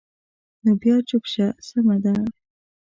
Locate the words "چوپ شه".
1.09-1.47